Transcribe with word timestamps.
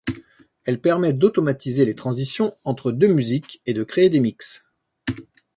Elle 0.63 0.81
permet 0.81 1.13
d’automatiser 1.13 1.85
les 1.85 1.93
transitions 1.93 2.57
entre 2.63 2.91
deux 2.91 3.09
musiques 3.13 3.61
et 3.67 3.73
de 3.75 3.83
créer 3.83 4.09
des 4.09 4.19
mix. 4.19 4.63